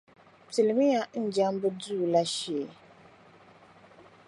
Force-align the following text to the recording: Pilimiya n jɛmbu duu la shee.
Pilimiya 0.51 1.01
n 1.21 1.23
jɛmbu 1.35 1.67
duu 1.81 2.03
la 2.11 2.21
shee. 2.35 2.67